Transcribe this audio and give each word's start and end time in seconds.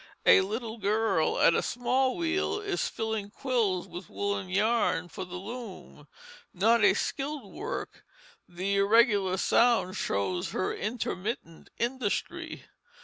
A 0.25 0.41
little 0.41 0.79
girl 0.79 1.39
at 1.39 1.53
a 1.53 1.61
small 1.61 2.17
wheel 2.17 2.59
is 2.59 2.87
filling 2.87 3.29
quills 3.29 3.87
with 3.87 4.09
woollen 4.09 4.49
yarn 4.49 5.09
for 5.09 5.25
the 5.25 5.35
loom, 5.35 6.07
not 6.55 6.83
a 6.83 6.95
skilled 6.95 7.53
work; 7.53 8.03
the 8.49 8.77
irregular 8.77 9.37
sound 9.37 9.95
shows 9.95 10.53
her 10.53 10.73
intermittent 10.73 11.69
industry. 11.77 12.65